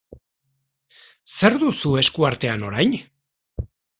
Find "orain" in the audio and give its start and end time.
2.71-2.97